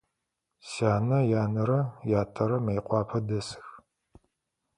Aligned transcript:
Сянэ 0.69 1.19
янэрэ 1.41 1.79
ятэрэ 2.21 2.57
Мыекъуапэ 2.65 3.19
дэсых. 3.27 3.67